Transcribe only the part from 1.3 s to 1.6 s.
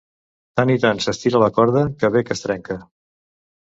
la